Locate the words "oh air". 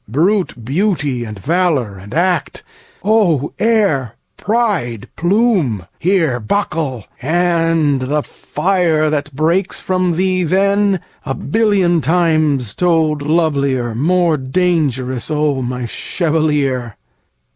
3.03-4.15